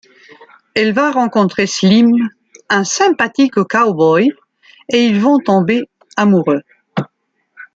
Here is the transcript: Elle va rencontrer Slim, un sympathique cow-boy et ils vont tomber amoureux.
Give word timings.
Elle 0.73 0.93
va 0.93 1.11
rencontrer 1.11 1.67
Slim, 1.67 2.27
un 2.69 2.83
sympathique 2.83 3.63
cow-boy 3.69 4.29
et 4.91 5.03
ils 5.05 5.21
vont 5.21 5.37
tomber 5.37 5.87
amoureux. 6.17 6.63